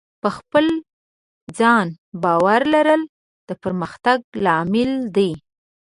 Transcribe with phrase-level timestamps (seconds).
[0.21, 0.65] په خپل
[1.57, 1.87] ځان
[2.23, 3.01] باور لرل
[3.47, 5.31] د پرمختګ لامل دی.